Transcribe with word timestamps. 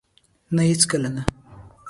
نه! 0.55 0.61
هیڅکله 0.69 1.09
نه 1.15 1.23